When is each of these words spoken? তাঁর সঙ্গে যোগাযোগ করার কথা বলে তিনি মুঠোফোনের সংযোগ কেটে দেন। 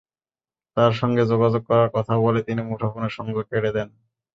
তাঁর 0.77 0.91
সঙ্গে 0.93 1.23
যোগাযোগ 1.25 1.61
করার 1.69 1.89
কথা 1.95 2.13
বলে 2.17 2.39
তিনি 2.47 2.61
মুঠোফোনের 2.63 3.15
সংযোগ 3.17 3.43
কেটে 3.51 3.71
দেন। 3.75 3.87